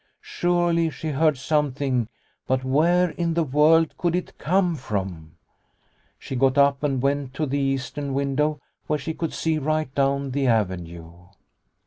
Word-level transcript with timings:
Surely 0.23 0.89
she 0.89 1.09
heard 1.09 1.37
something, 1.37 2.07
but 2.47 2.63
where 2.63 3.11
in 3.11 3.35
the 3.35 3.43
world 3.43 3.95
could 3.99 4.15
it 4.15 4.35
come 4.39 4.73
from? 4.75 5.33
She 6.17 6.35
got 6.35 6.57
up 6.57 6.81
and 6.81 7.03
went 7.03 7.35
to 7.35 7.45
the 7.45 7.59
eastern 7.59 8.15
window 8.15 8.59
where 8.87 8.97
she 8.97 9.13
could 9.13 9.31
see 9.31 9.59
right 9.59 9.93
down 9.93 10.31
the 10.31 10.47
avenue. 10.47 11.27